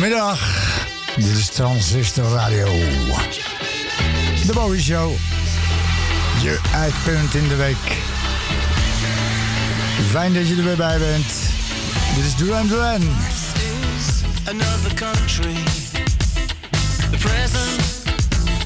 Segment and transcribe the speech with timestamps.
[0.00, 0.40] Goedemiddag,
[1.16, 2.66] dit is Transistor Radio.
[4.46, 5.12] De Bowie Show.
[6.42, 7.96] Je uitpunt in de week.
[10.10, 11.26] Fijn dat je er weer bij bent.
[12.14, 13.16] Dit is Duran Duran.
[14.48, 15.54] Another country.
[17.10, 17.82] The present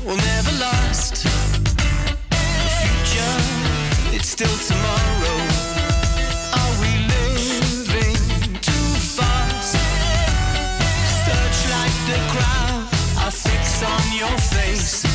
[0.04, 1.22] will never last.
[1.22, 2.36] The
[2.80, 5.23] future, it's still tomorrow.
[14.24, 14.38] Réveillon
[14.76, 15.13] 6.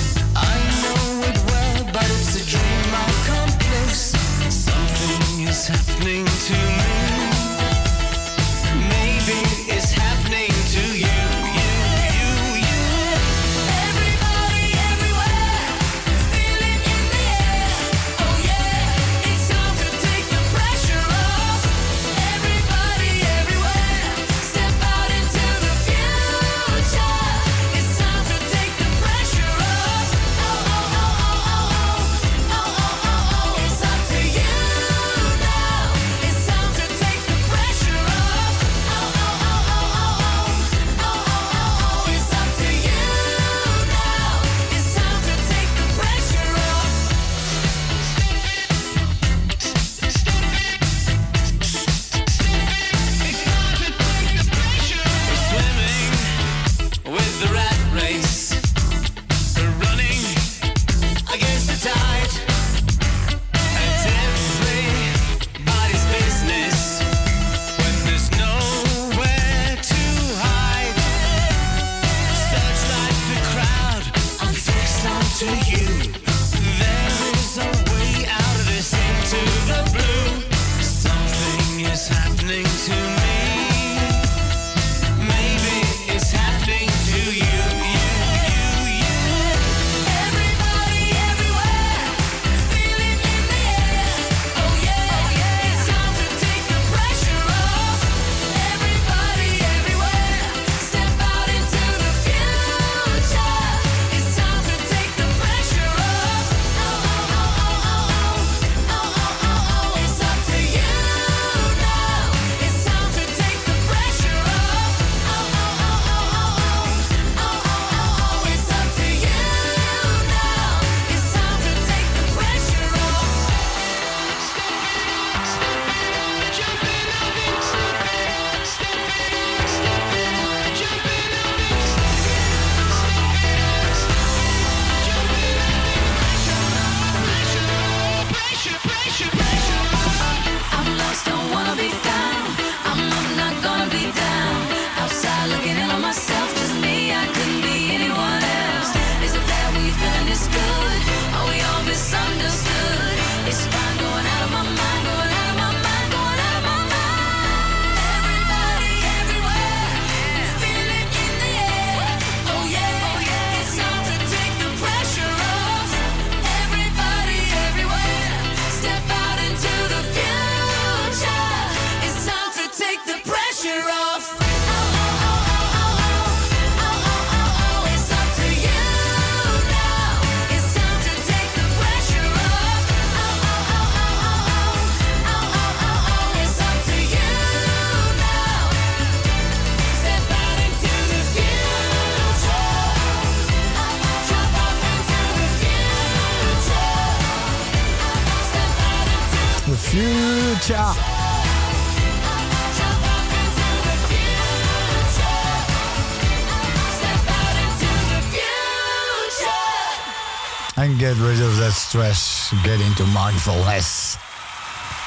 [211.90, 214.16] stress, get into mindfulness.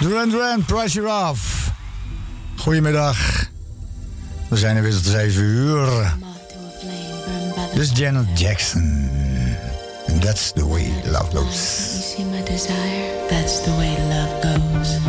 [0.00, 1.70] Duran Duran, pressure off.
[2.56, 3.46] Goedemiddag.
[4.48, 6.16] We zijn er weer tot 7 uur.
[7.72, 9.10] Dit is Janet Jackson.
[10.08, 11.92] And that's the way love goes.
[11.92, 13.28] You see my desire?
[13.28, 15.01] That's the way love goes.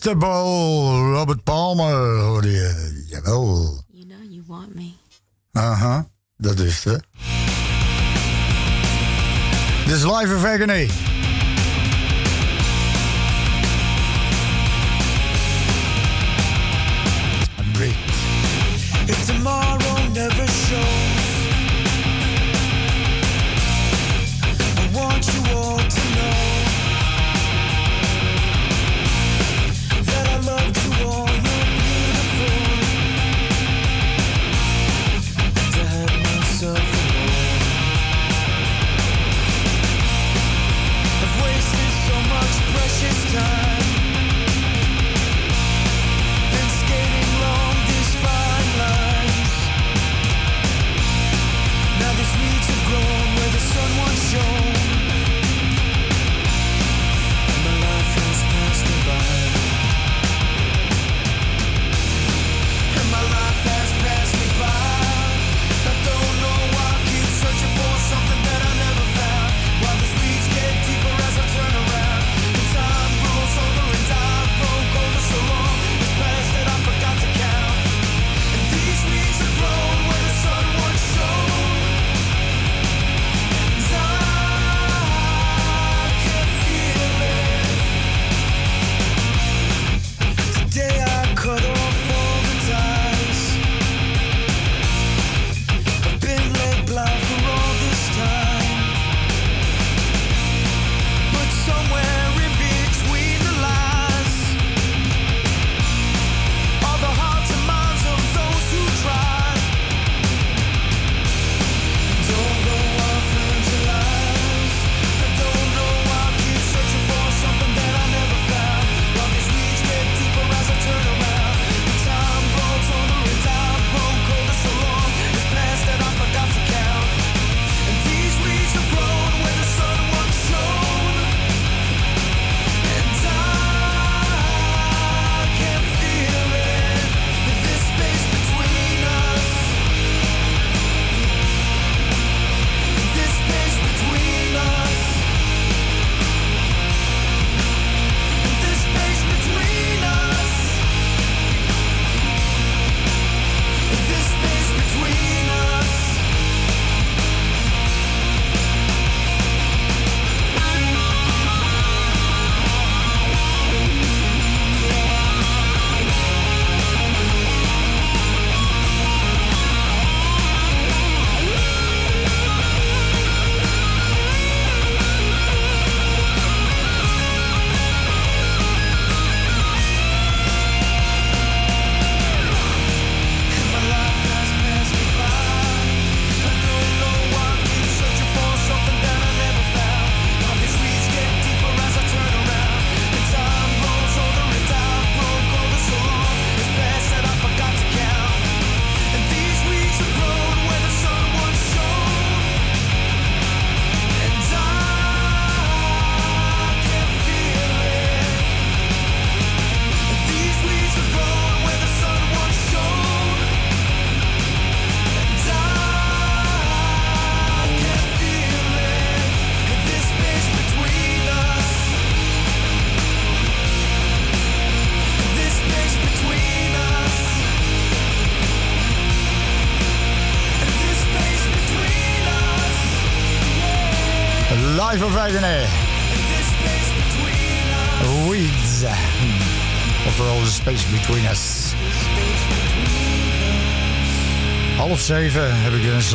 [0.00, 3.04] Mr Bowl Robert Palmer, hoorde je.
[3.08, 3.84] Jawel.
[3.92, 4.92] You know you want me.
[5.52, 6.04] Aha, uh -huh,
[6.36, 7.04] dat is het.
[9.86, 11.09] Dit is Live of Agony.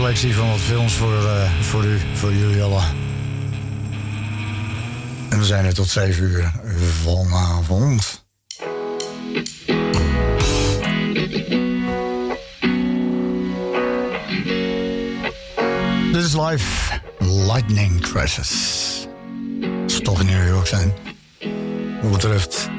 [0.05, 2.83] collectie van wat films voor, eh, voor u, voor jullie allen.
[5.29, 6.51] En we zijn er tot 7 uur
[7.03, 8.25] vanavond.
[16.11, 16.99] Dit is live.
[17.19, 19.07] Lightning Crashes.
[19.83, 20.93] Als toch in New York zijn.
[22.01, 22.69] Wat betreft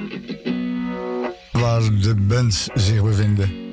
[1.52, 3.65] waar de bands zich bevinden.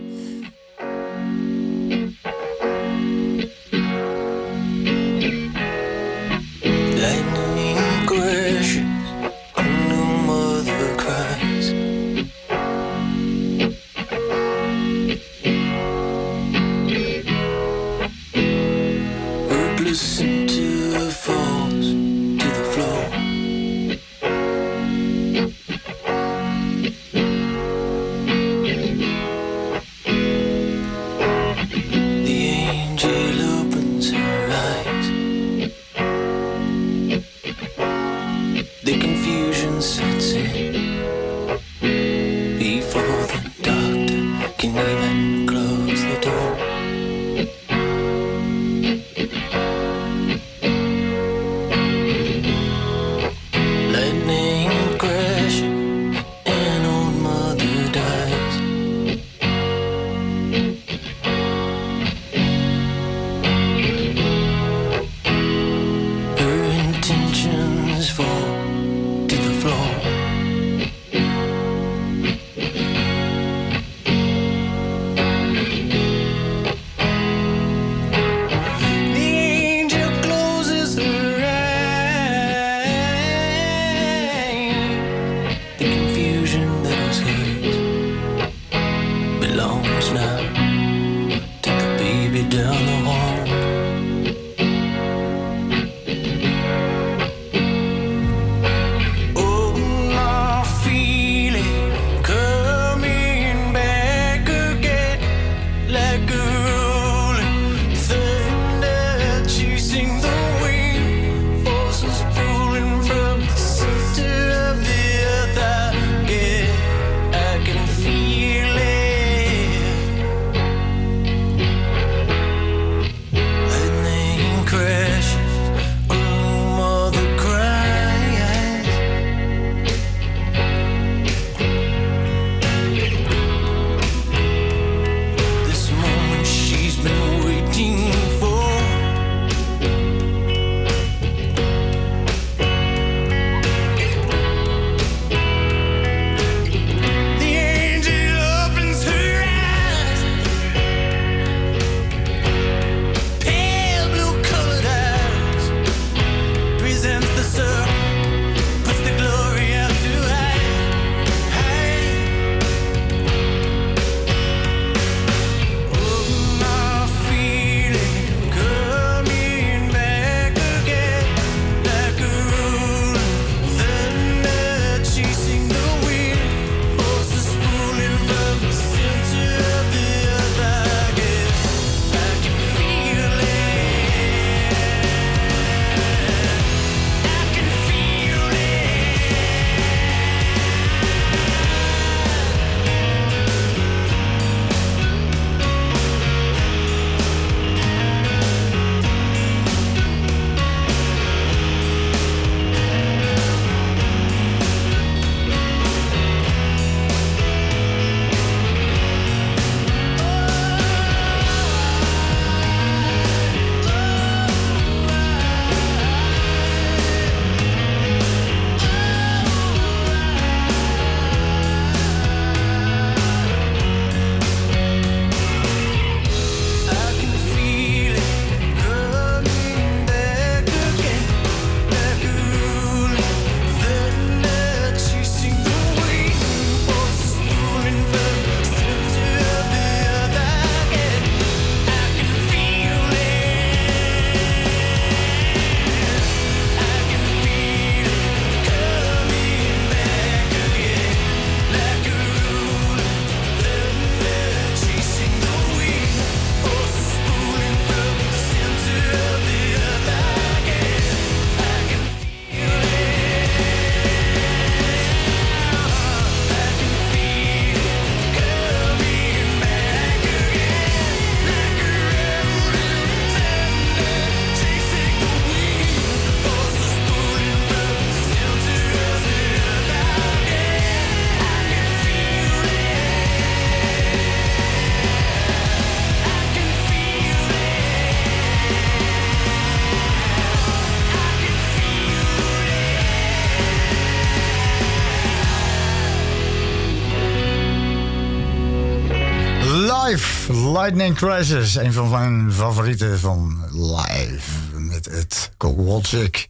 [300.83, 301.75] Lightning Crisis.
[301.75, 304.79] Een van mijn favorieten van live.
[304.79, 306.49] Met het Kowalczyk.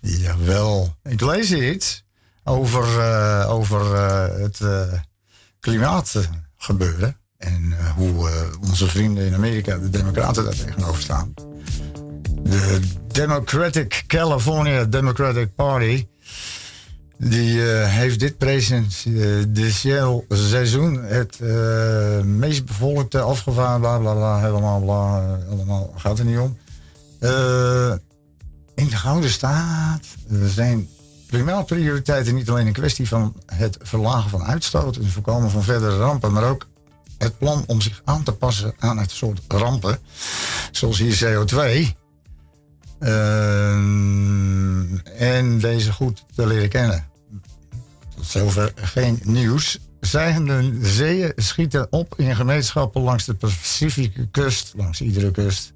[0.00, 0.96] Jawel.
[1.02, 2.04] Ik lees iets
[2.44, 4.92] over, eh, over eh, het uh,
[5.60, 7.16] klimaatgebeuren.
[7.36, 11.34] En hoe onze vrienden in Amerika, de Democraten, daar tegenover staan.
[12.42, 16.06] De Democratic California Democratic Party.
[17.18, 24.80] Die eh, heeft dit presidentieel seizoen het eh, meest bevolkte afgevaardigd, bla bla bla, helemaal
[24.80, 26.58] bla, eh, allemaal gaat er niet om.
[27.18, 27.92] Eh,
[28.74, 30.88] in de Gouden Staat eh, zijn
[31.26, 35.96] klimaatprioriteiten niet alleen een kwestie van het verlagen van uitstoot en het voorkomen van verdere
[35.96, 36.66] rampen, maar ook
[37.18, 39.98] het plan om zich aan te passen aan het soort rampen,
[40.70, 41.96] zoals hier CO2.
[42.98, 47.06] Ehm, en deze goed te leren kennen.
[48.16, 49.78] Tot zover geen nieuws.
[50.00, 55.72] Zeigende zeeën schieten op in gemeenschappen langs de Pacifieke kust, langs iedere kust.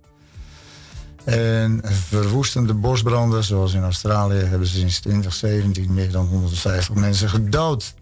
[1.25, 7.95] En verwoestende bosbranden, zoals in Australië, hebben sinds 2017 meer dan 150 mensen gedood.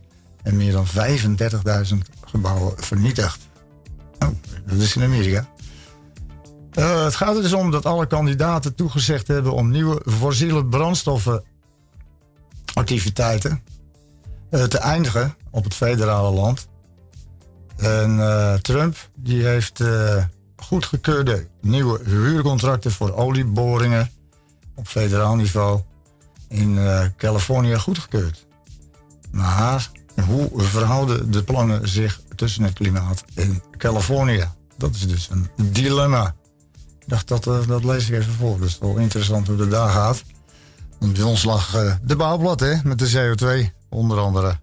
[0.42, 3.48] En meer dan 35.000 gebouwen vernietigd.
[4.18, 4.28] Oh,
[4.66, 5.48] dat is in Amerika.
[6.72, 13.62] Eh, het gaat er dus om dat alle kandidaten toegezegd hebben om nieuwe fossiele brandstoffenactiviteiten
[14.50, 16.68] eh, te eindigen op het federale land.
[17.76, 19.82] En eh, Trump die heeft
[20.56, 24.10] goedgekeurde nieuwe huurcontracten voor olieboringen
[24.74, 25.80] op federaal niveau
[26.48, 26.78] in
[27.16, 28.46] Californië goedgekeurd.
[29.30, 29.90] Maar
[30.26, 34.48] hoe verhouden de plannen zich tussen het klimaat en Californië?
[34.76, 36.34] Dat is dus een dilemma.
[37.10, 38.58] Dacht, dat, eh, dat lees ik even voor.
[38.58, 40.22] Dat is wel interessant hoe het daar gaat.
[40.98, 44.58] Want bij ons lag eh, de bouwblad hè, met de CO2, onder andere.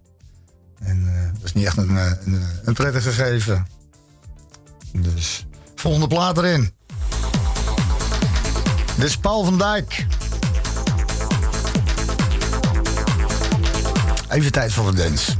[0.78, 3.66] En eh, dat is niet echt een, een, een prettig gegeven.
[4.92, 6.72] Dus, volgende plaat erin.
[8.96, 10.06] Dit is Paul van Dijk.
[14.28, 15.37] Even tijd voor de dance.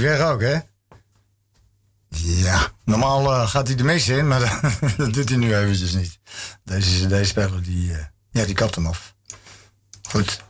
[0.00, 0.58] Weg ook, hè?
[2.16, 4.60] Ja, normaal eh, gaat hij de meeste in, maar
[4.96, 6.18] dat doet hij nu eventjes niet.
[6.64, 9.14] Deze CD-speler, die, eh, ja, die kapt hem af.
[10.10, 10.42] Goed.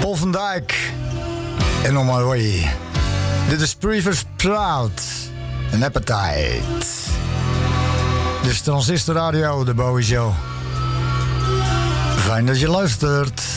[0.00, 0.90] Paul van Dijk
[1.82, 2.74] en My Way.
[3.48, 5.02] Dit is Previous Proud
[5.70, 6.60] en Appetite.
[8.42, 10.32] Dit is Transistor Radio, de Bowie Show.
[12.16, 13.55] Fijn dat je luistert.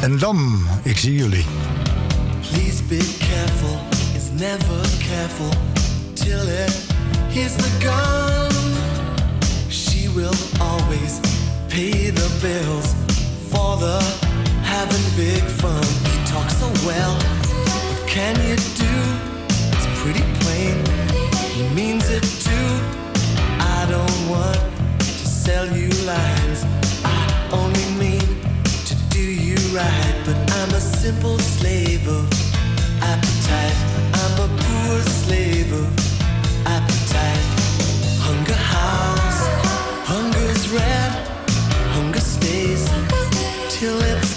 [0.00, 1.44] En dan, ik zie jullie.
[2.50, 3.78] Please be careful,
[4.14, 5.48] it's never careful
[6.14, 6.72] till it
[7.28, 8.74] hits the gun.
[9.68, 11.20] She will always
[11.68, 12.94] pay the bills
[13.50, 14.00] for the
[14.62, 15.84] having big fun.
[16.04, 17.14] You talk so well,
[17.90, 18.94] what can you do?
[19.72, 20.76] It's pretty plain,
[21.54, 22.70] he means it too.
[23.60, 24.60] I don't want
[24.98, 26.64] to sell you lines,
[27.04, 28.09] I only mean
[29.72, 30.22] right.
[30.24, 32.26] But I'm a simple slave of
[33.02, 33.78] appetite.
[34.20, 35.88] I'm a poor slave of
[36.66, 37.46] appetite.
[38.26, 39.38] Hunger howls,
[40.12, 41.12] hunger's red,
[41.94, 42.84] hunger stays
[43.70, 44.29] till it's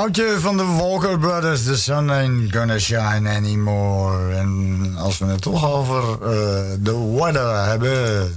[0.00, 4.34] Oudje van de Walker Brothers, The Sun Ain't Gonna Shine Anymore.
[4.34, 6.28] En als we het toch over eh,
[6.78, 8.36] de weather hebben...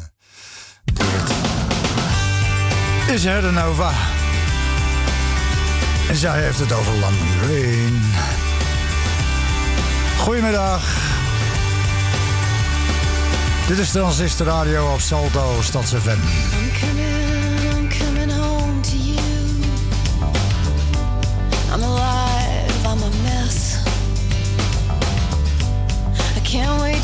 [3.06, 3.92] Dit is Herdenova.
[6.10, 8.02] En zij heeft het over London.
[10.18, 10.82] Goedemiddag.
[13.68, 17.23] Dit is Transistor Radio op Salto, Stads FM.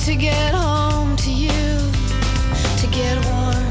[0.10, 1.78] To get home to you.
[2.82, 3.70] To get warm,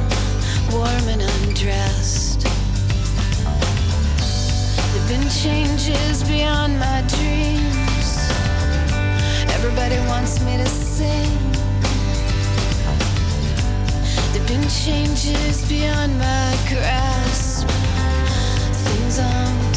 [0.71, 2.43] warm and undressed.
[4.93, 8.09] There've been changes beyond my dreams.
[9.57, 11.33] Everybody wants me to sing.
[14.33, 17.67] There've been changes beyond my grasp.
[18.87, 19.68] Things I'm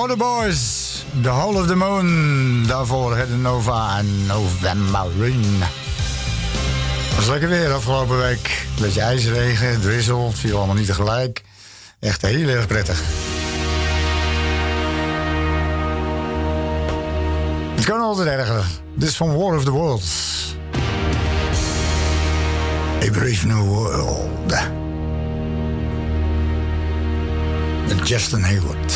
[0.00, 1.04] The Waterboys.
[1.22, 2.64] The Hall of the Moon.
[2.66, 5.58] Daarvoor het Nova en November Rain.
[7.16, 8.66] Was lekker weer afgelopen week.
[8.80, 10.26] Beetje ijsregen, drizzle.
[10.26, 11.42] Het viel allemaal niet tegelijk.
[11.98, 13.02] Echt heel erg prettig.
[17.74, 18.64] Het kan altijd erger.
[18.94, 20.54] Dit is van War of the Worlds.
[23.04, 24.54] A Brave New World.
[27.88, 28.89] Met Justin Hayward.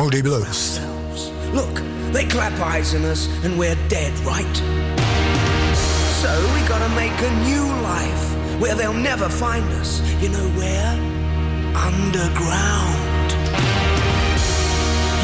[0.00, 0.46] Moody Blues.
[0.46, 1.30] ourselves.
[1.54, 1.82] Look,
[2.12, 4.56] they clap eyes on us and we're dead, right?
[6.22, 10.00] So we gotta make a new life where they'll never find us.
[10.20, 10.90] You know where?
[11.76, 13.30] Underground.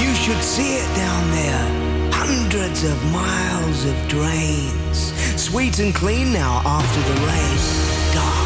[0.01, 2.11] You should see it down there.
[2.13, 5.13] Hundreds of miles of drains.
[5.41, 7.59] Sweet and clean now after the rain.
[8.15, 8.46] Dark,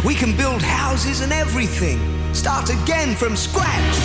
[0.00, 1.98] We can build houses and everything.
[2.34, 3.96] Start again from scratch.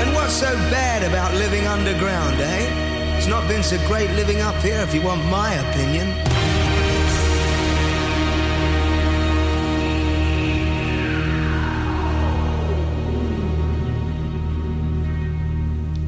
[0.00, 3.16] And what's so bad about living underground, eh?
[3.16, 6.08] It's not been so great living up here, if you want my opinion.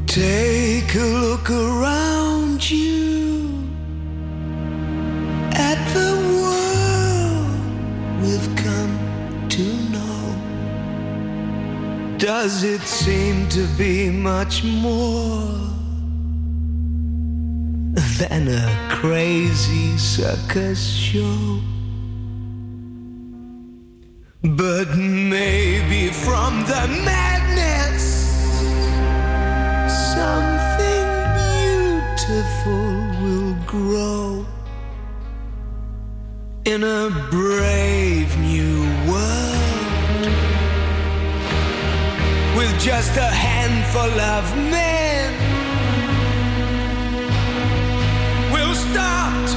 [0.07, 3.04] Take a look around you
[12.25, 15.45] Does it seem to be much more
[18.19, 21.61] than a crazy circus show?
[24.43, 28.05] But maybe from the madness,
[30.17, 31.07] something
[31.45, 32.87] beautiful
[33.23, 34.47] will grow
[36.65, 39.54] in a brave new world
[42.79, 45.33] just a handful of men.
[48.53, 49.49] We'll start,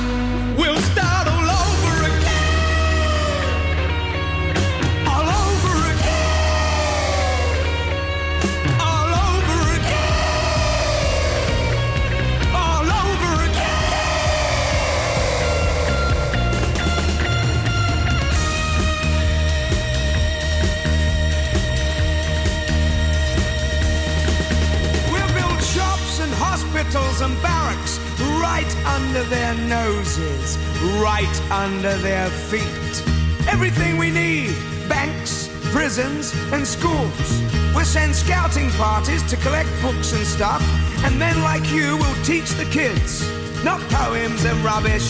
[26.98, 28.00] hospitals and barracks
[28.42, 30.58] right under their noses,
[31.00, 33.04] right under their feet.
[33.48, 34.56] Everything we need
[34.90, 37.44] banks, prisons, and schools.
[37.76, 40.62] We'll send scouting parties to collect books and stuff,
[41.06, 43.22] and then, like you, we'll teach the kids.
[43.64, 45.08] Not poems and rubbish,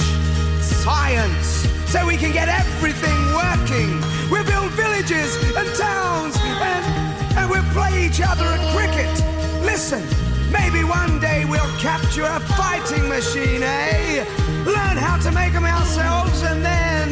[0.62, 3.90] science, so we can get everything working.
[4.30, 6.86] We'll build villages and towns, and,
[7.38, 9.12] and we'll play each other at cricket.
[9.64, 10.04] Listen,
[10.52, 14.26] maybe one day we'll capture a fighting machine, eh?
[14.66, 17.10] Learn how to make them ourselves, and then.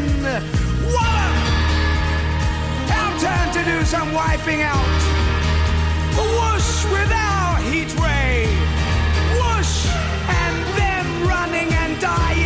[0.93, 1.35] Wallop!
[2.97, 4.85] Our turn to do some wiping out.
[6.17, 8.47] Whoosh with our heat ray.
[9.39, 9.87] Whoosh!
[10.41, 12.44] And them running and dying.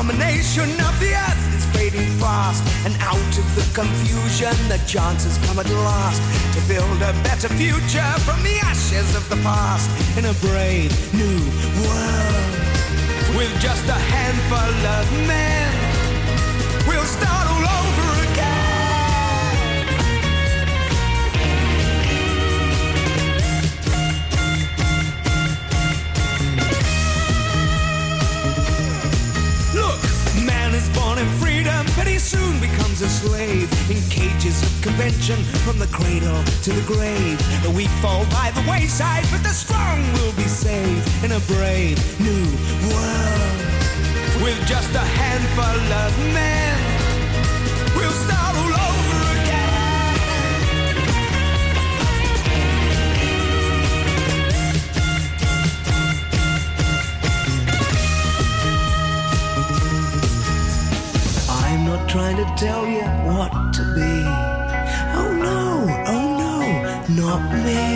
[0.00, 5.36] Domination of the earth is fading fast, and out of the confusion, the chance has
[5.46, 6.22] come at last
[6.54, 11.40] to build a better future from the ashes of the past in a brave new
[11.84, 12.48] world.
[13.36, 15.68] With just a handful of men,
[16.88, 17.39] we'll start
[33.90, 37.38] in cages of convention from the cradle to the grave.
[37.62, 41.98] The weak fall by the wayside, but the strong will be saved in a brave
[42.20, 42.46] new
[42.86, 43.56] world.
[44.42, 46.78] With just a handful of men,
[47.96, 49.70] we'll start all over again.
[61.48, 63.02] I'm not trying to tell you
[63.34, 63.69] what
[67.20, 67.86] not me.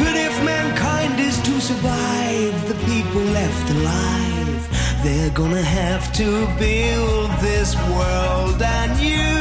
[0.00, 4.62] But if mankind is to survive, the people left alive,
[5.02, 6.28] they're gonna have to
[6.58, 9.31] build this world and you.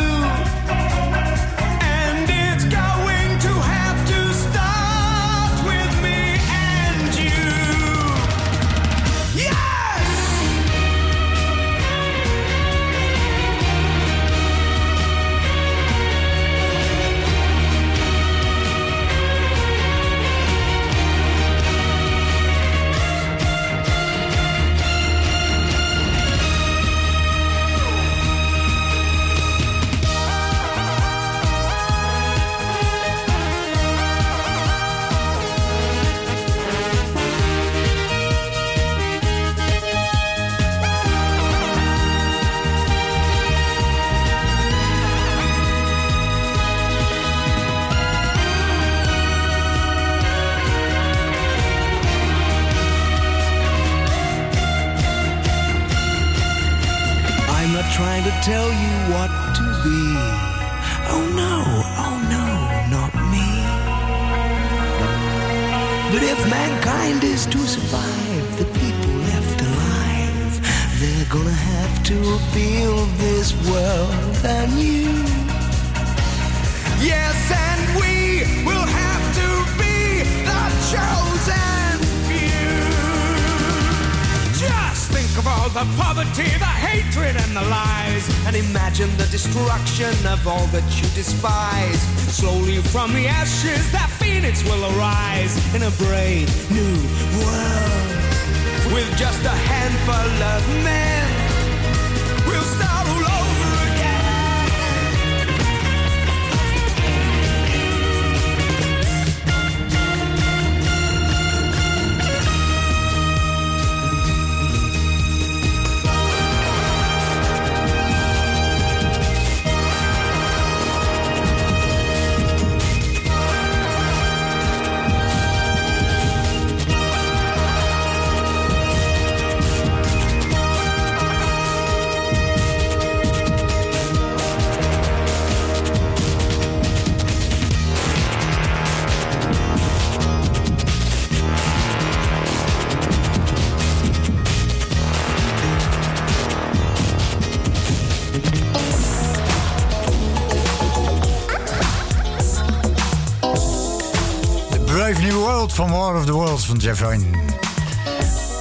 [155.31, 157.25] New World van War of the Worlds van Jeff Hyne.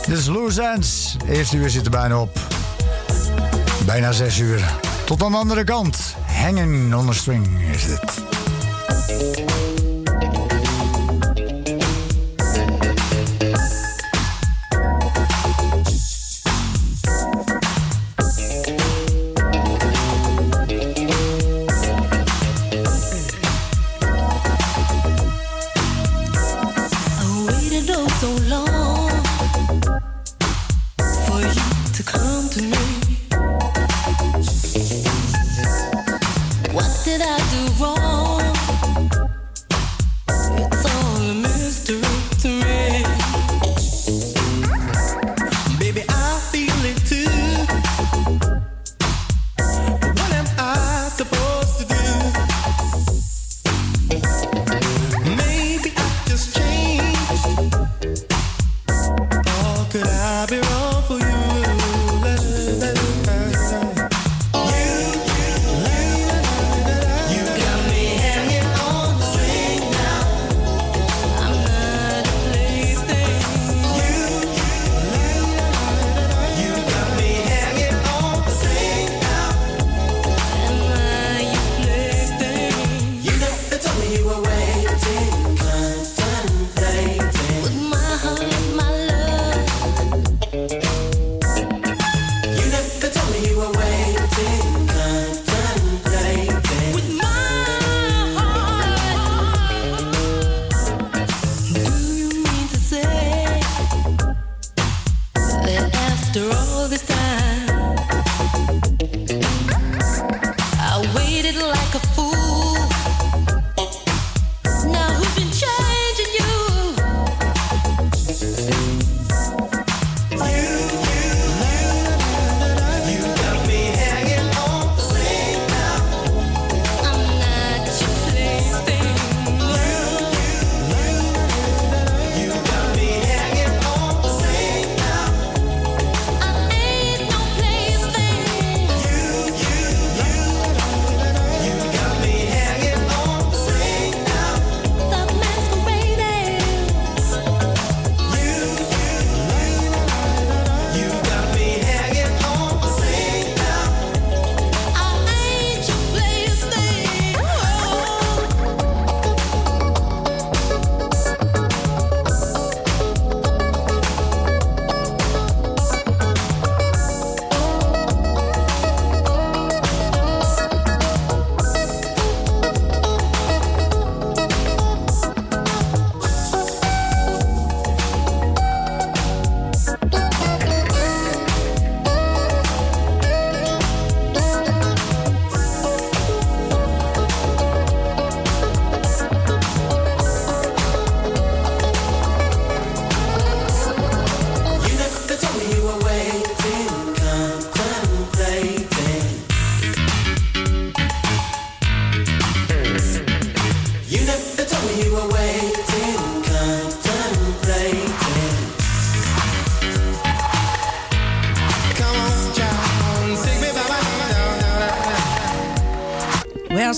[0.06, 1.16] Dit is Loose Ends.
[1.28, 2.38] Eerste uur zit er bijna op.
[3.86, 4.74] Bijna zes uur.
[5.04, 6.14] Tot aan de andere kant.
[6.22, 8.22] Hengen on string is het.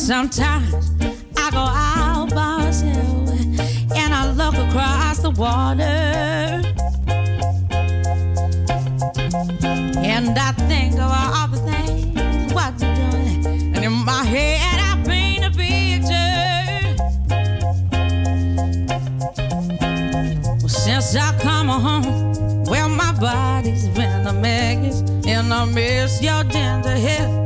[0.03, 0.91] Sometimes
[1.37, 3.31] I go out by myself
[3.95, 5.85] and I look across the water.
[10.03, 13.77] And I think of all the things what you're doing.
[13.77, 16.97] And in my head, I paint a picture.
[20.59, 25.03] Well, since I come home, well, my body's been a mess.
[25.29, 27.42] And I miss your ginger hair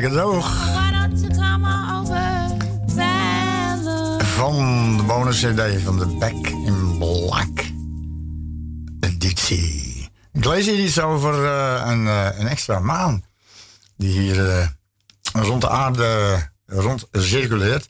[0.00, 0.46] lekker droog.
[4.18, 7.64] Van de bonus CD van de Back in Black
[9.00, 10.10] editie.
[10.32, 13.24] Ik lees hier iets over eh, een, eh, een extra maan.
[13.96, 14.68] Die hier eh,
[15.32, 17.88] rond de aarde rond circuleert.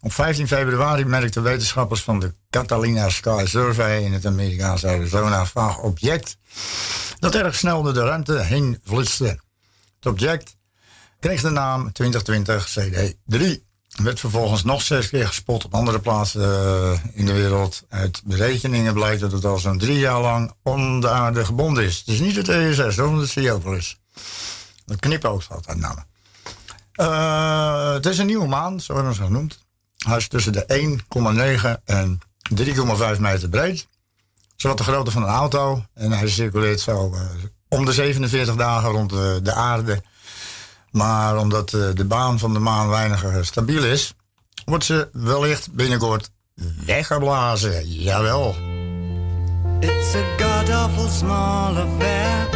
[0.00, 5.78] Op 15 februari merkten wetenschappers van de Catalina Sky Survey in het Amerikaanse Arizona vaag
[5.78, 6.36] object
[7.18, 9.38] dat erg snel door de ruimte heen flitste.
[9.96, 10.56] Het object
[11.24, 13.42] kreeg de naam 2020 CD3.
[14.02, 17.82] Werd vervolgens nog zes keer gespot op andere plaatsen eh, in de wereld.
[17.88, 21.98] Uit berekeningen blijkt dat het al zo'n drie jaar lang om de aarde gebonden is.
[21.98, 24.00] Het is niet het ESS, dat is het Siopolis.
[24.86, 26.06] Dat knipoogt altijd namen.
[26.92, 29.58] Eh het is een nieuwe maan, zo hebben we het genoemd.
[30.06, 30.98] Hij is tussen de
[31.78, 32.20] 1,9 en
[33.14, 33.88] 3,5 meter breed.
[34.56, 35.84] Zowat de grootte van een auto.
[35.94, 37.20] En hij circuleert zo eh,
[37.68, 39.10] om de 47 dagen rond
[39.44, 40.02] de aarde.
[40.94, 44.14] Maar omdat eh, de baan van de maan weinig eh, stabiel is,
[44.64, 46.30] wordt ze wellicht binnenkort
[46.86, 47.88] weggeblazen.
[47.88, 48.54] Jawel.
[49.80, 52.50] It's a god awful small affair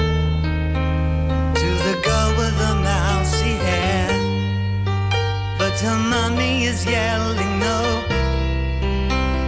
[1.52, 4.08] to the girl with the mousy hair.
[5.58, 8.02] But her money is yelling no,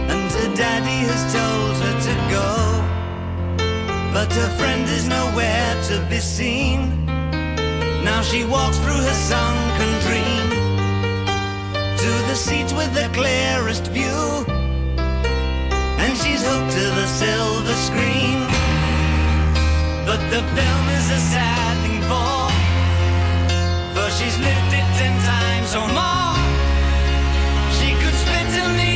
[0.07, 2.83] and her daddy has told her to go.
[4.13, 7.00] But her friend is nowhere to be seen.
[8.11, 10.47] Now she walks through her sunken dream
[12.03, 14.23] to the seats with the clearest view,
[16.03, 18.39] and she's hooked to the silver screen.
[20.05, 22.37] But the film is a sad thing for,
[23.95, 26.35] for she's lived it ten times or more.
[27.77, 28.90] She could spit in the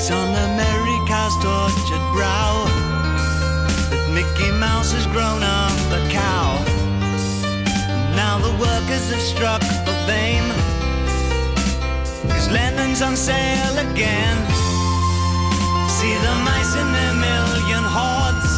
[0.00, 2.69] It's on America's tortured brow
[4.80, 6.48] house has grown up a cow.
[8.16, 10.48] Now the workers have struck for fame.
[12.32, 14.38] Cause lemon's on sale again.
[15.96, 18.49] See the mice in their million hordes.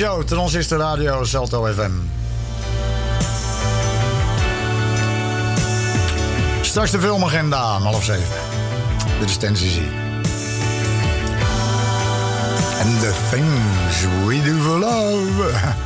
[0.00, 0.22] Show.
[0.22, 1.90] Transistor is de radio Salto FM.
[6.60, 8.36] Straks de filmagenda om half zeven.
[9.18, 9.88] Dit is Tennessee.
[12.82, 15.50] And the things we do for love.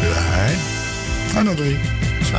[0.00, 0.54] Ja, hè?
[1.38, 1.78] Oh, nog drie.
[2.20, 2.30] is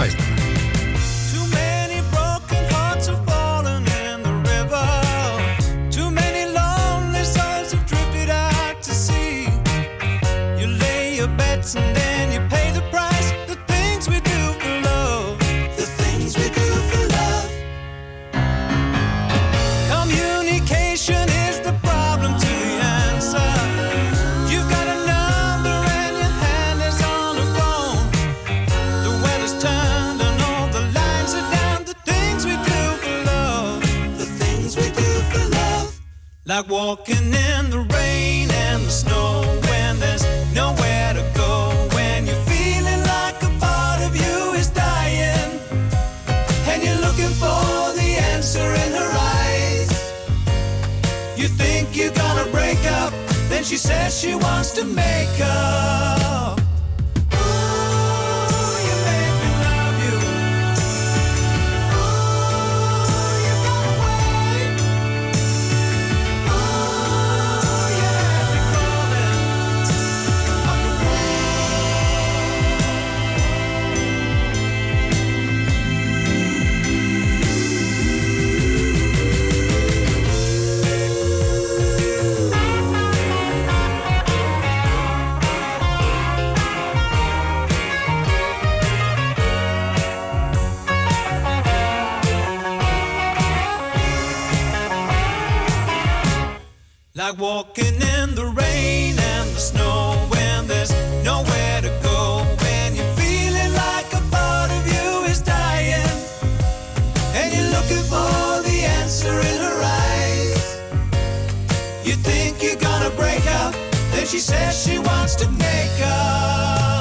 [114.27, 116.96] she says she wants to make up.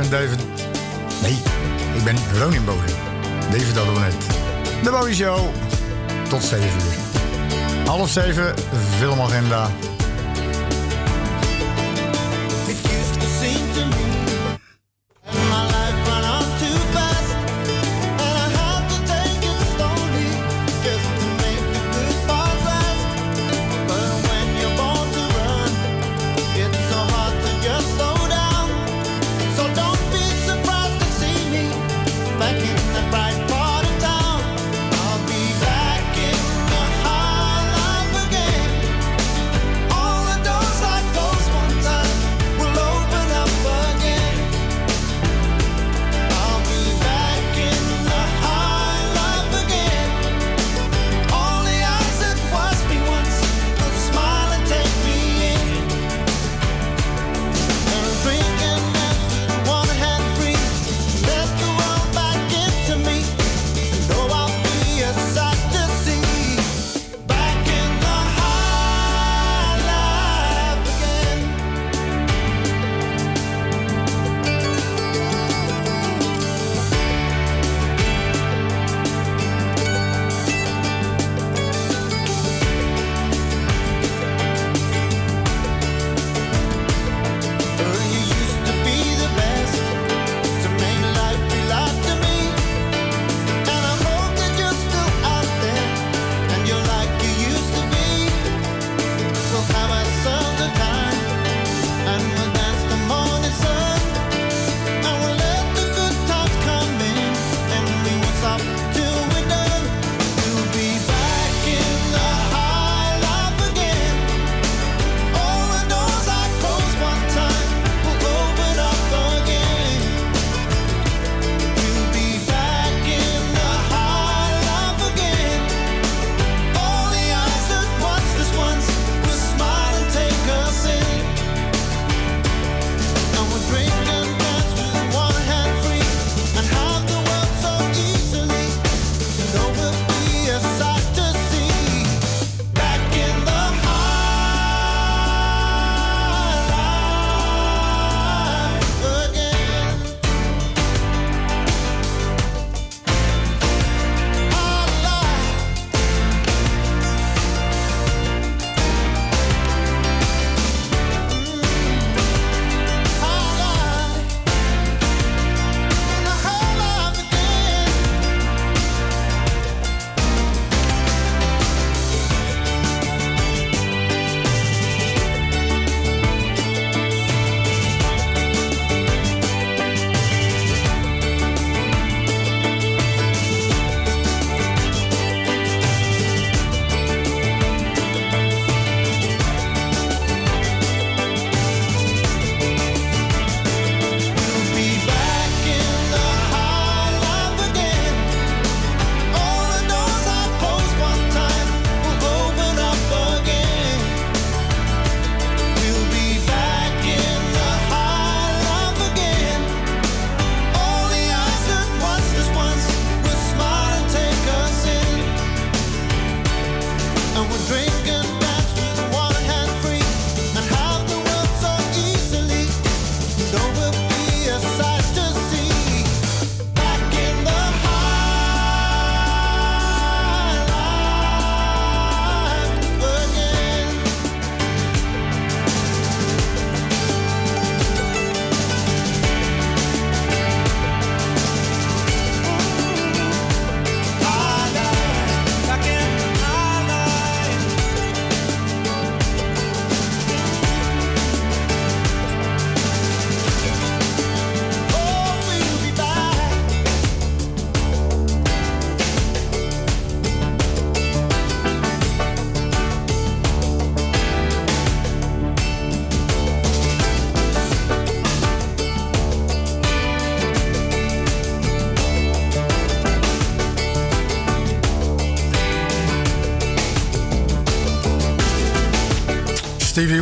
[0.00, 0.39] Ben David.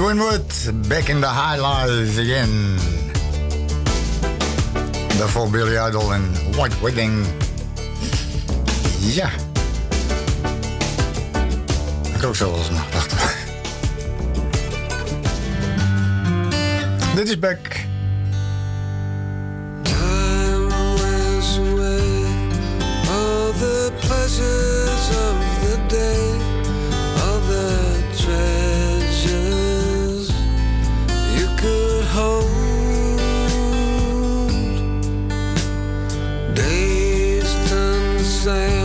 [0.00, 2.76] Winwood, back in the high life again.
[5.18, 6.22] Daarvoor Billy Idol en
[6.52, 7.26] White Wedding.
[8.98, 9.30] Ja.
[12.16, 13.14] Ik ook zo wel eens nacht
[17.14, 17.86] Dit is back.
[23.58, 26.38] The pleasures of the day,
[27.16, 28.57] the
[38.48, 38.77] same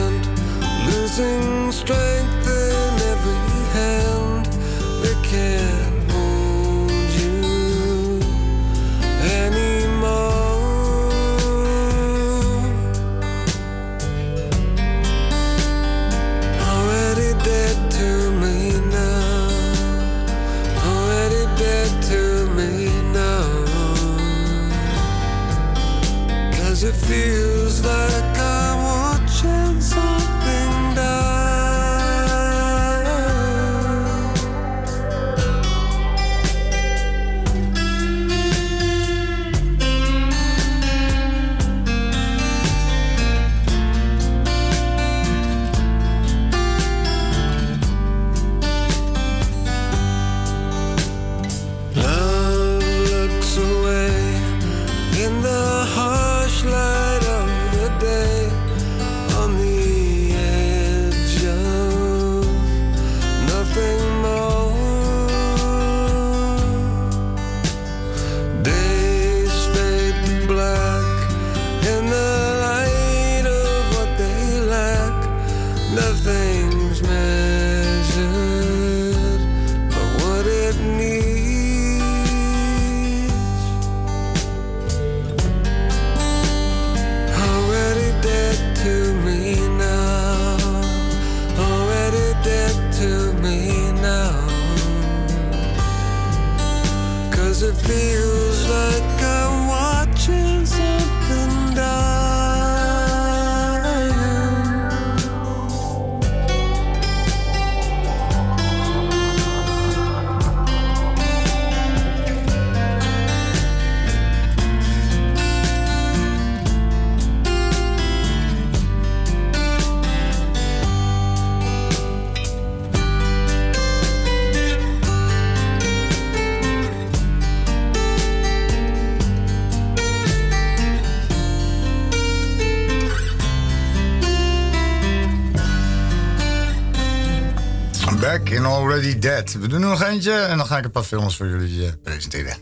[139.33, 141.91] We doen er nog eentje en dan ga ik een paar films voor jullie eh,
[142.03, 142.57] presenteren.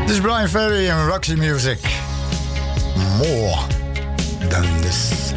[0.00, 1.78] Dit is Brian Ferry en Roxy Music.
[3.18, 3.66] More
[4.48, 5.31] than this.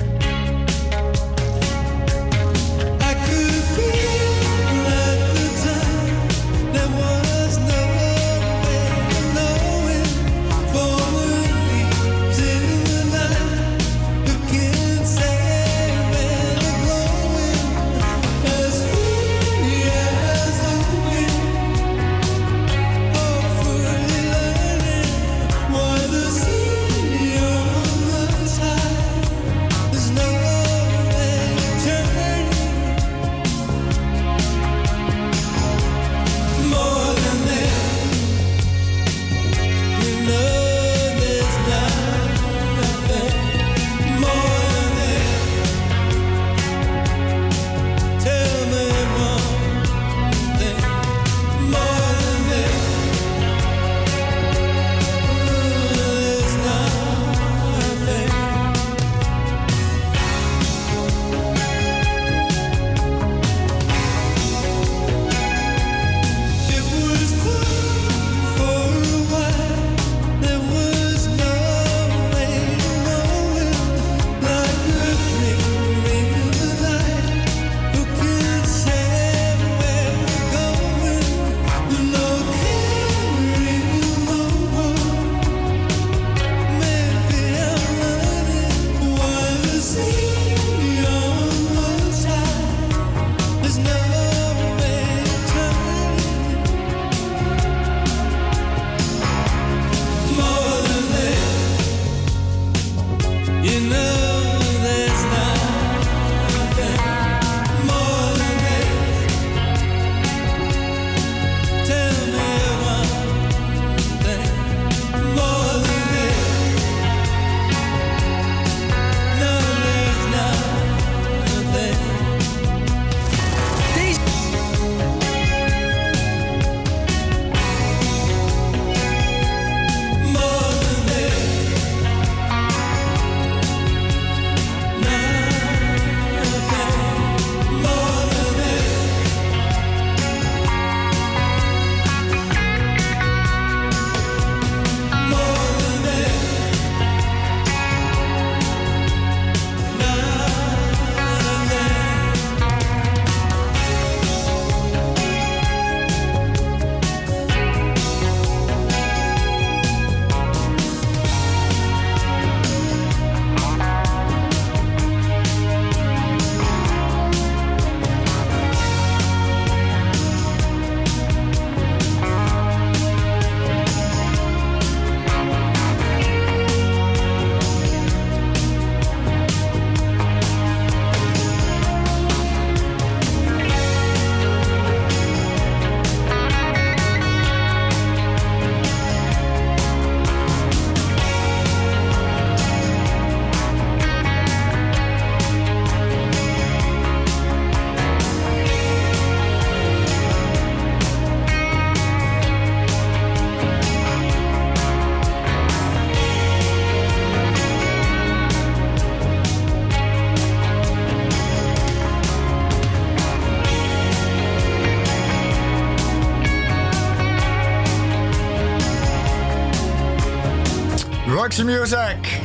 [221.57, 222.41] Roxy Music.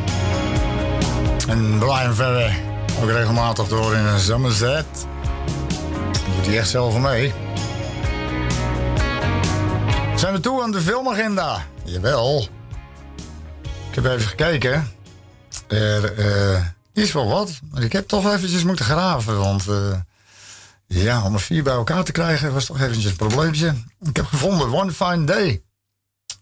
[1.48, 2.62] En Brian Ferry.
[3.02, 4.86] Ook regelmatig door in een Somerset.
[6.36, 7.32] Doet hij echt zelf mee.
[10.16, 11.62] Zijn we toe aan de filmagenda?
[11.84, 12.48] Jawel.
[13.88, 14.90] Ik heb even gekeken.
[15.68, 17.60] Er eh, is wel wat.
[17.70, 19.38] Maar ik heb toch eventjes moeten graven.
[19.38, 19.98] Want eh,
[20.86, 23.74] ja, om er vier bij elkaar te krijgen was toch eventjes een probleempje.
[24.02, 25.62] Ik heb gevonden One Fine Day.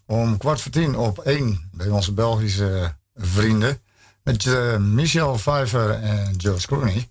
[0.09, 3.81] Om kwart voor tien op één bij onze Belgische vrienden.
[4.23, 7.09] Met eh, Michel Pfeiffer en George Clooney.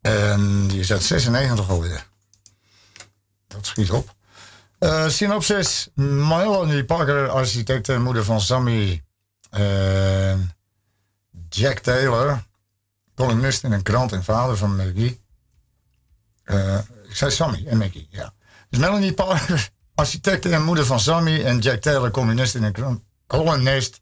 [0.00, 2.06] En die is uit 96 alweer.
[3.46, 4.14] Dat schiet op.
[4.78, 5.88] Eh, synopsis.
[5.94, 9.04] Melanie Parker, architect en moeder van Sammy.
[9.50, 10.52] En
[11.48, 12.44] Jack Taylor,
[13.14, 15.20] columnist in een krant en vader van Maggie.
[16.42, 16.78] Eh,
[17.08, 18.34] ik zei Sammy en Maggie, ja.
[18.68, 19.70] Dus Melanie Parker,
[20.00, 21.44] architect en moeder van Sammy.
[21.44, 24.00] En Jack Taylor, columnist in een krant, columnist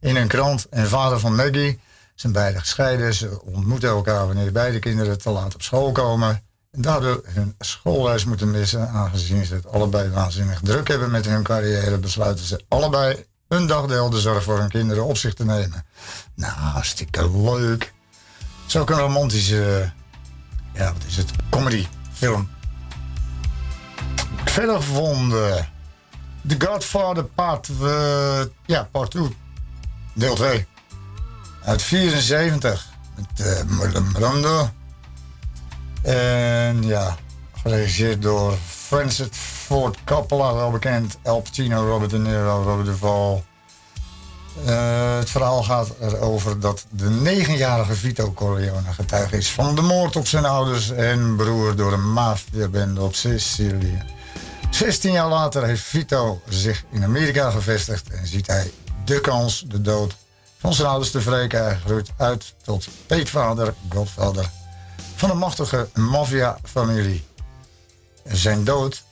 [0.00, 1.80] in een krant en vader van Maggie.
[2.14, 3.14] Zijn beide gescheiden.
[3.14, 6.42] Ze ontmoeten elkaar wanneer beide kinderen te laat op school komen.
[6.70, 8.88] En daardoor hun schoolreis moeten missen.
[8.88, 14.10] Aangezien ze het allebei waanzinnig druk hebben met hun carrière, besluiten ze allebei een dagdeel
[14.10, 15.84] de zorg voor hun kinderen op zich te nemen.
[16.34, 17.92] Nou, hartstikke leuk.
[18.62, 19.92] Het is ook een romantische,
[20.74, 22.48] ja, wat is het, comedy film.
[24.44, 25.68] Verder gevonden
[26.48, 29.36] The Godfather Part, eh, ja, Part 2,
[30.12, 30.66] deel 2.
[31.64, 34.68] Uit 74 met eh, Marlon Brando.
[36.02, 37.16] En ja,
[37.62, 41.18] geregisseerd door Francis Ford Coppola, wel bekend.
[41.22, 43.42] Al Pacino, Robert De Niro, Robert Duvall.
[44.66, 50.16] Eh, het verhaal gaat erover dat de negenjarige Vito Corleone getuige is van de moord
[50.16, 54.02] op zijn ouders en broer door een maffiabende op Sicilië.
[54.74, 58.72] 16 jaar later heeft Vito zich in Amerika gevestigd en ziet hij
[59.04, 60.14] de kans de dood
[60.58, 61.64] van zijn ouders te wreken.
[61.64, 64.50] Hij groeit uit tot peetvader, godvader
[65.16, 67.24] van een machtige maffia-familie.
[68.24, 69.02] Zijn dood,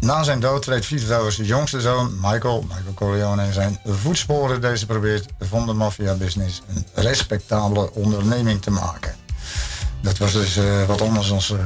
[0.00, 4.60] na zijn dood treedt Vito's jongste zoon Michael, Michael Corleone, in zijn voetsporen.
[4.60, 9.14] Deze probeert van de maffia-business een respectabele onderneming te maken.
[10.00, 11.64] Dat was dus eh, wat anders dan uh,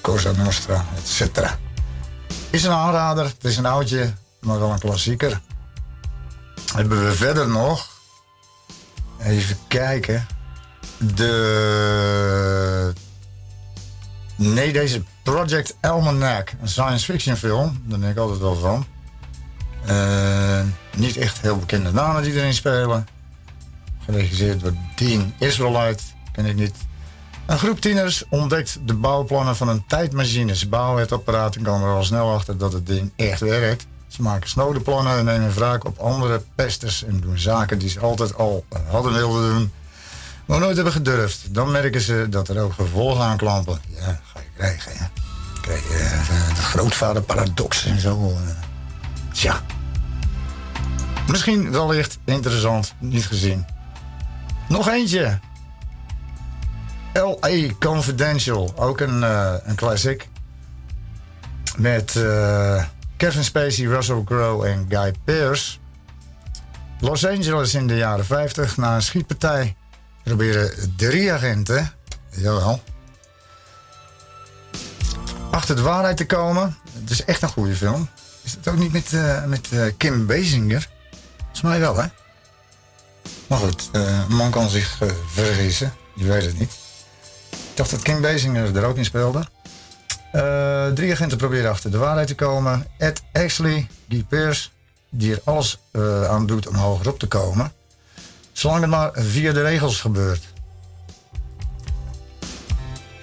[0.00, 1.58] Cosa Nostra, et cetera.
[2.56, 5.40] Is een aanrader, het is een oudje, maar wel een klassieker.
[6.74, 7.88] Hebben we verder nog,
[9.18, 10.26] even kijken,
[10.98, 12.92] de
[14.36, 18.86] Nee, deze Project Almanac, een science fiction film, daar ben ik altijd wel van.
[19.86, 20.60] Eh,
[20.96, 23.06] niet echt heel bekende namen die erin spelen.
[24.04, 26.02] Geregisseerd door Dean Israelite,
[26.32, 26.85] ken ik niet.
[27.46, 30.56] Een groep tieners ontdekt de bouwplannen van een tijdmachine.
[30.56, 33.86] Ze bouwen het apparaat en komen er al snel achter dat het ding echt werkt.
[34.08, 38.00] Ze maken snode plannen en nemen wraak op andere pesters en doen zaken die ze
[38.00, 39.72] altijd al hadden willen doen
[40.46, 41.54] maar nooit hebben gedurfd.
[41.54, 43.80] Dan merken ze dat er ook gevolgen aan klampen.
[43.88, 44.00] Ja,
[44.32, 45.10] ga je krijgen, ja.
[45.60, 48.30] Krijg je eh, de grootvaderparadox en zo.
[48.30, 48.50] eh.
[49.32, 49.60] Tja.
[51.28, 53.64] Misschien wellicht interessant, niet gezien.
[54.68, 55.38] Nog eentje.
[57.16, 57.72] L.A.
[57.78, 60.28] Confidential, ook een, eh, een classic.
[61.76, 62.84] Met eh,
[63.16, 65.78] Kevin Spacey, Russell Crowe en Guy Pearce.
[67.00, 69.76] Los Angeles in de jaren 50 na een schietpartij
[70.24, 71.92] proberen drie agenten,
[72.30, 72.82] jawel,
[75.50, 76.76] achter de waarheid te komen.
[77.00, 78.08] Het is echt een goede film.
[78.42, 80.88] Is het ook niet met, eh, met Kim Basinger?
[81.38, 82.06] Volgens mij wel, hè?
[83.46, 85.92] Maar goed, een man kan zich eh, vergissen.
[86.14, 86.85] Je weet het niet.
[87.76, 89.46] Dacht dat Kim Basinger er ook in speelde.
[90.32, 92.86] Eh, drie agenten proberen achter de waarheid te komen.
[92.98, 93.86] Ed Ashley,
[94.28, 94.68] Pearce,
[95.10, 97.72] die er alles eh, aan doet om hogerop te komen.
[98.52, 100.44] Zolang het maar via de regels gebeurt.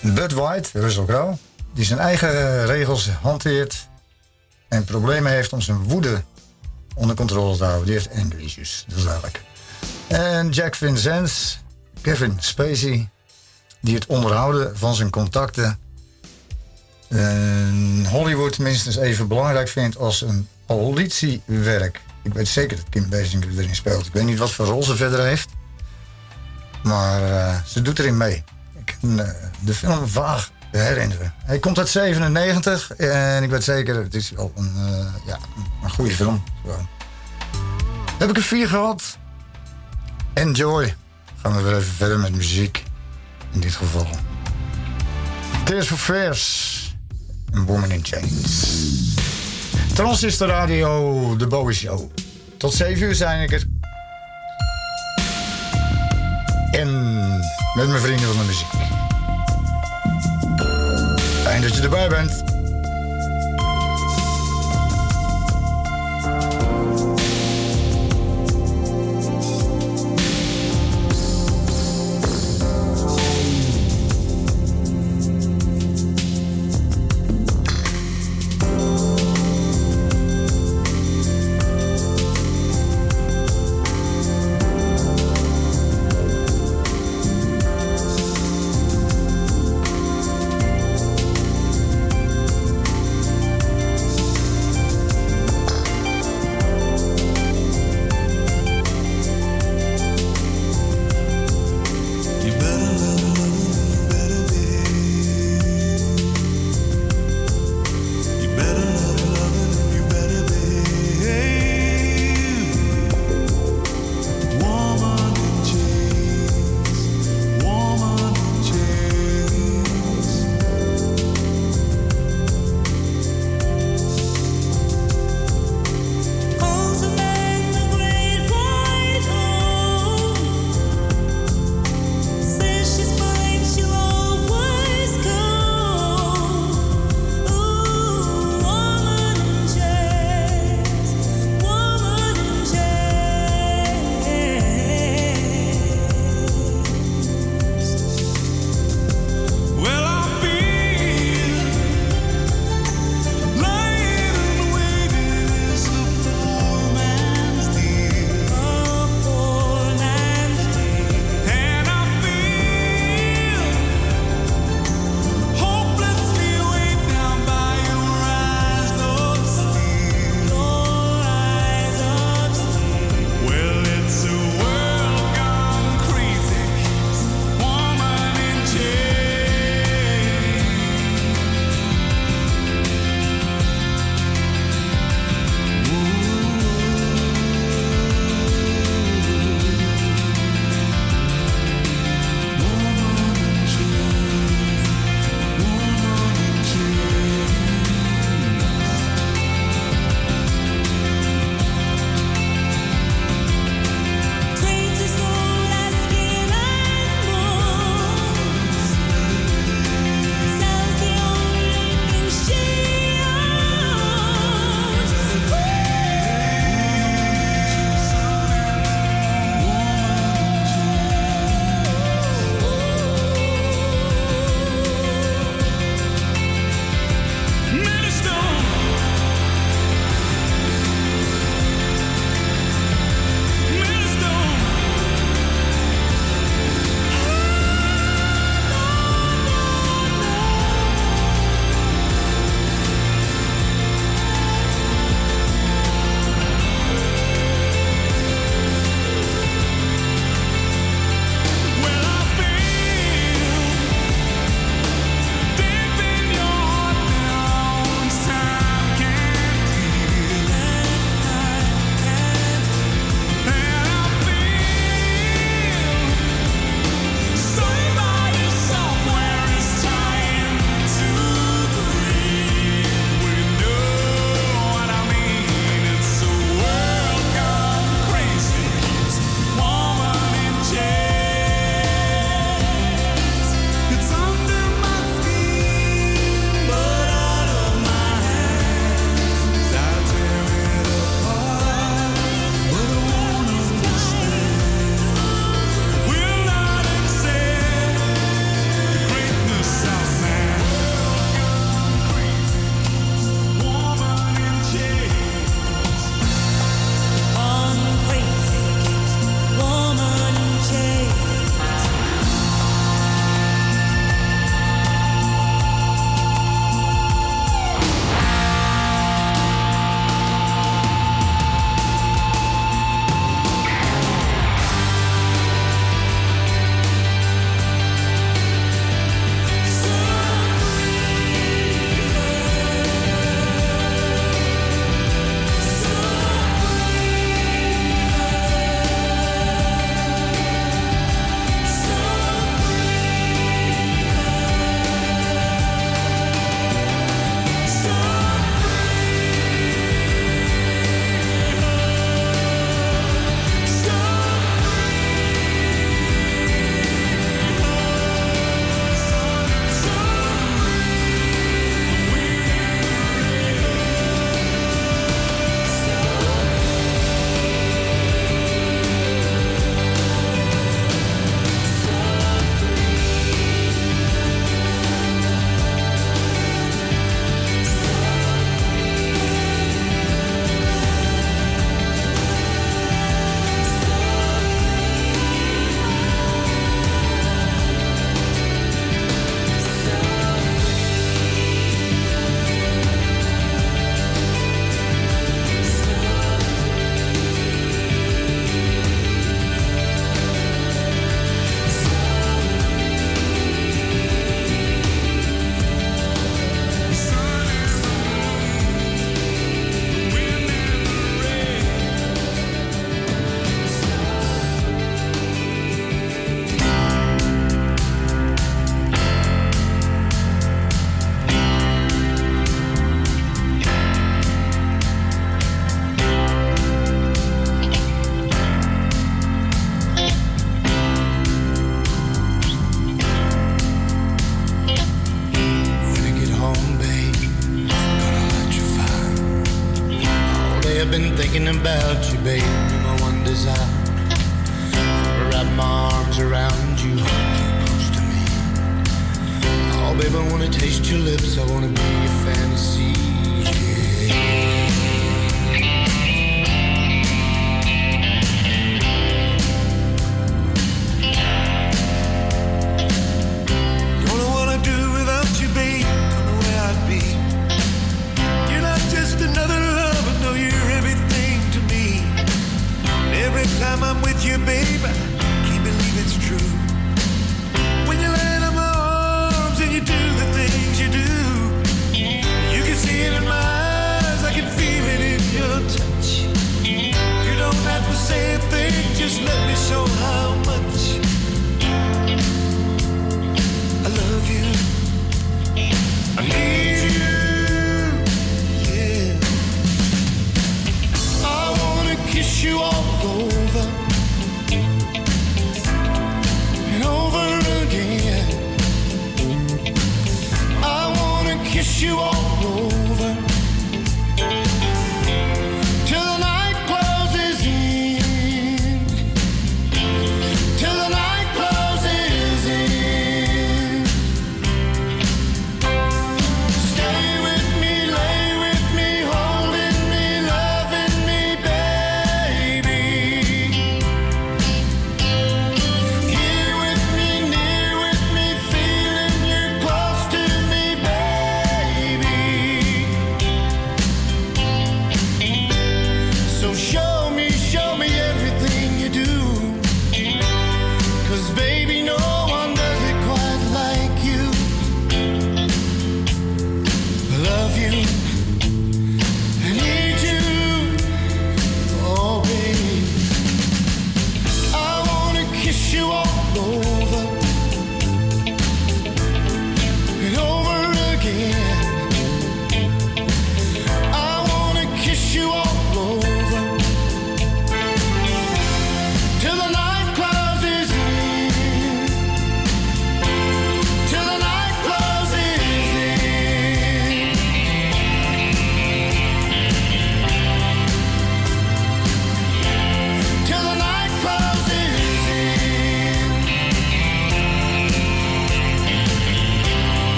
[0.00, 1.36] Bud White, Russell Crowe,
[1.74, 3.88] die zijn eigen eh, regels hanteert
[4.68, 6.22] en problemen heeft om zijn woede
[6.94, 7.84] onder controle te houden.
[7.86, 9.42] Die heeft anger issues, dat is duidelijk.
[10.08, 11.60] En Jack Vincennes,
[12.00, 13.08] Kevin Spacey,
[13.82, 15.78] die het onderhouden van zijn contacten
[17.08, 22.00] in Hollywood minstens even belangrijk vindt als een politiewerk.
[22.22, 24.06] Ik weet zeker dat Kim Basinger erin speelt.
[24.06, 25.48] Ik weet niet wat voor rol ze verder heeft.
[26.82, 28.44] Maar eh, ze doet erin mee.
[28.84, 29.28] Ik kan eh,
[29.60, 31.34] de film vaag herinneren.
[31.44, 35.38] Hij komt uit 97 en ik weet zeker, het is wel een, eh, ja,
[35.82, 36.42] een goede film.
[36.62, 36.88] Gewoon.
[38.18, 39.18] Heb ik er vier gehad?
[40.32, 40.94] Enjoy.
[41.42, 42.82] Gaan we weer even verder met muziek
[43.52, 44.06] in dit geval.
[45.64, 46.96] Tears for Fears
[47.52, 48.80] en Woman in Chains.
[49.94, 52.10] Transistor Radio, de Bowie Show.
[52.56, 53.66] Tot 7 uur zijn ik het.
[56.70, 56.90] En
[57.74, 58.66] met mijn vrienden van de muziek.
[61.42, 62.51] Fijn dat je erbij bent.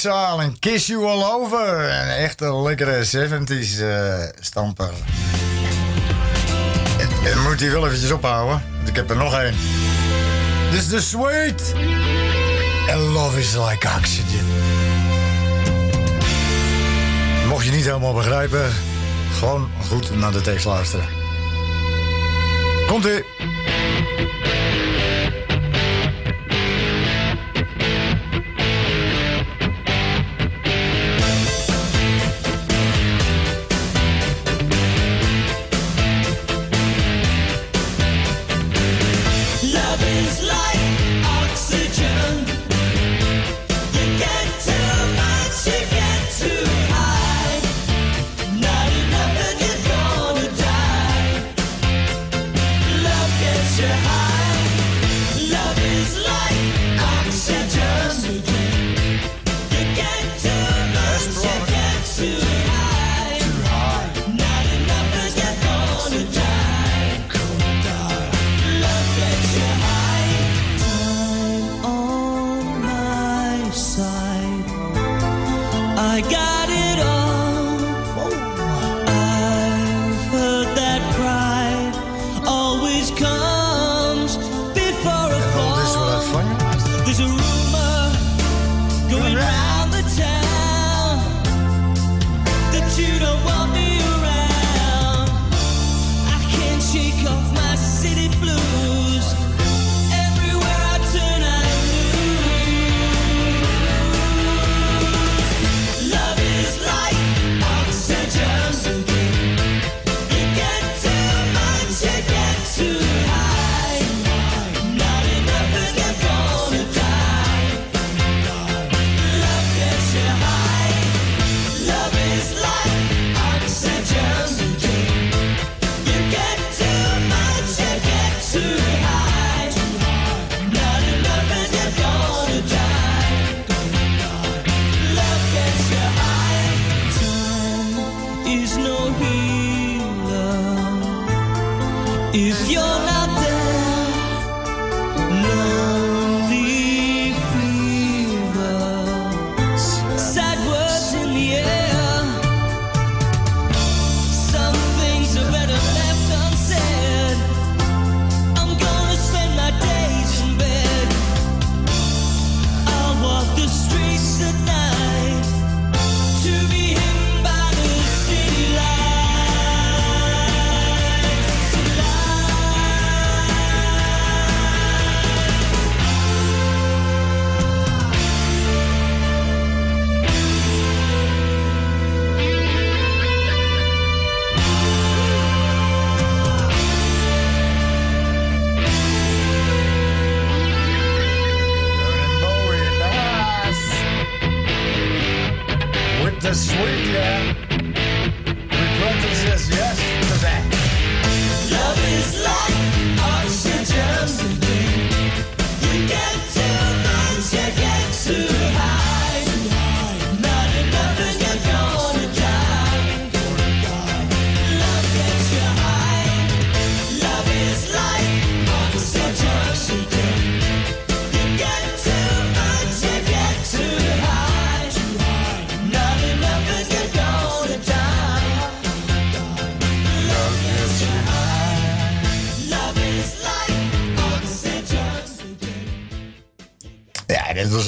[0.00, 1.90] Exile en Kiss You All Over.
[1.90, 4.90] Een echte lekkere 70s eh, stamper.
[6.98, 9.54] Ik moet die wel eventjes ophouden, want ik heb er nog één.
[10.70, 11.74] Dus This is the sweet.
[12.90, 14.46] And love is like oxygen.
[17.48, 18.72] Mocht je niet helemaal begrijpen,
[19.38, 21.08] gewoon goed naar de tekst luisteren.
[22.86, 23.24] Komt-ie.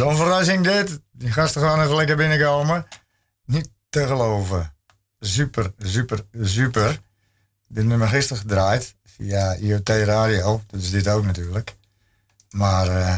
[0.03, 1.01] Zo'n verrassing, dit.
[1.13, 2.87] Die gasten gewoon even lekker binnenkomen.
[3.45, 4.73] Niet te geloven.
[5.21, 7.01] Super, super, super.
[7.69, 10.63] Dit nummer gisteren gedraaid via IoT Radio.
[10.67, 11.75] Dat is dit ook natuurlijk.
[12.51, 13.17] Maar eh,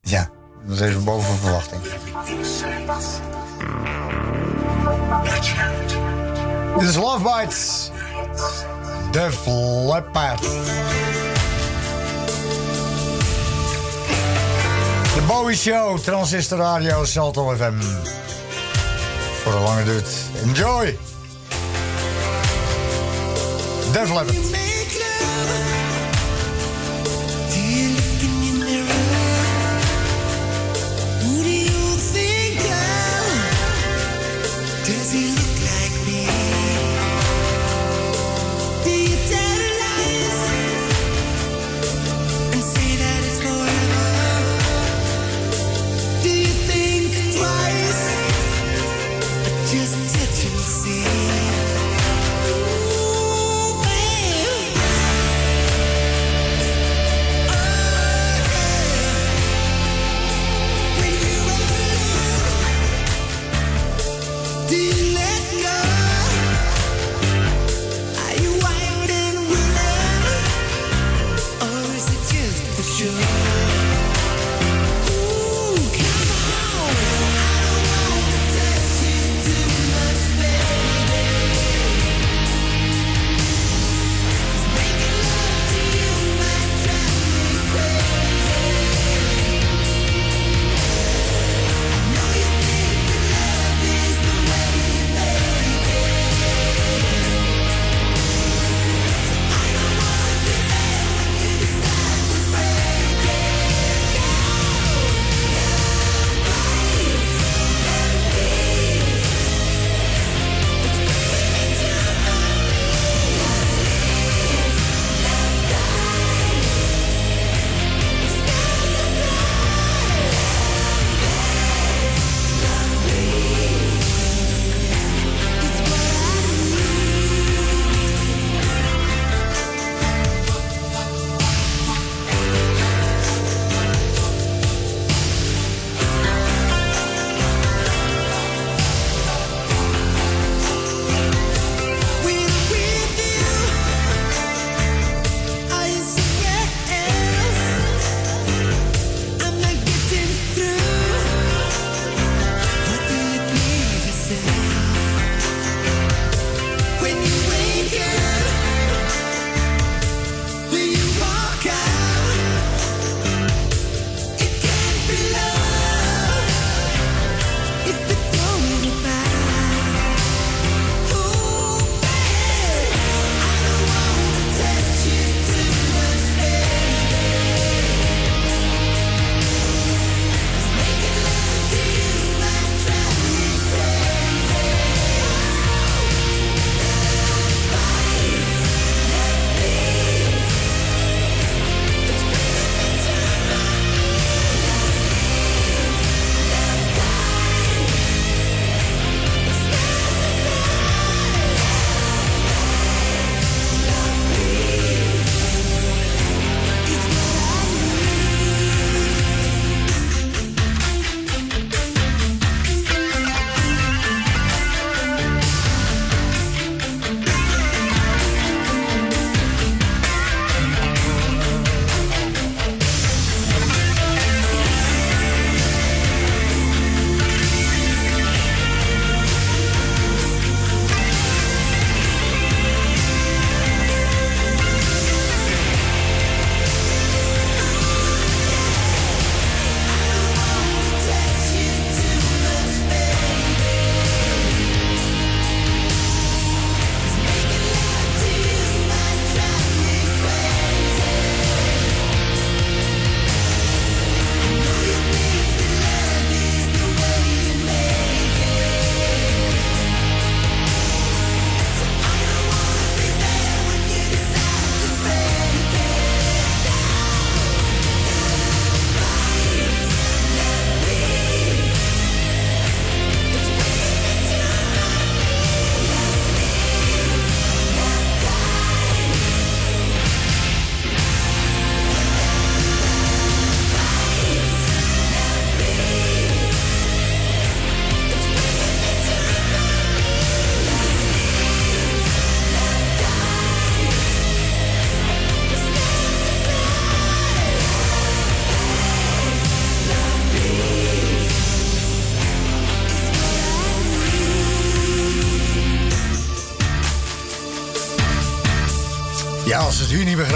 [0.00, 0.30] ja,
[0.66, 1.82] dat is even boven verwachting.
[6.78, 7.90] Dit is Love Bites.
[9.10, 9.46] Def
[9.86, 10.42] Leppard.
[15.14, 17.80] De Bowie Show, Transistor Radio, Salto FM.
[19.42, 20.08] Voor een lange duurt.
[20.42, 20.98] Enjoy!
[23.92, 24.36] Def Leppard.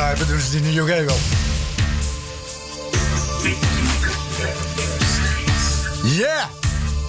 [0.09, 1.18] Begrijpen, doen ze het in de UK wel.
[6.02, 6.44] Yeah!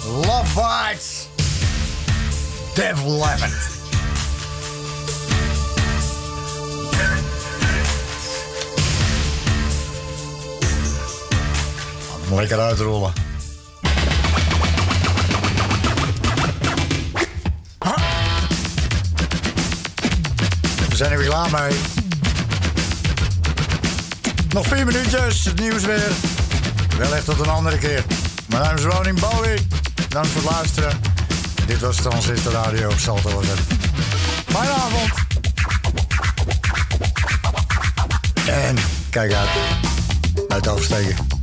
[0.05, 1.27] Love Bites!
[3.03, 3.19] Lemon.
[3.19, 3.49] Laat
[12.27, 13.13] hem Lekker uitrollen.
[20.89, 21.98] We zijn er weer klaar mee.
[24.53, 26.11] Nog vier minuutjes, het nieuws weer.
[26.97, 28.03] Wel echt tot een andere keer.
[28.47, 29.67] Mijn naam is Ronin Bowie.
[30.07, 31.01] Dank voor het luisteren.
[31.65, 33.59] Dit was Transistor Radio op het.
[34.45, 35.13] Fijne avond.
[38.47, 38.75] En
[39.09, 39.49] kijk uit.
[40.47, 41.38] Uit oversteken.